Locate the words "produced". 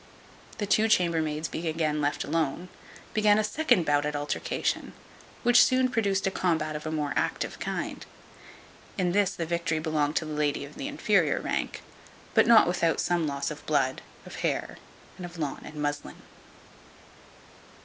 5.91-6.25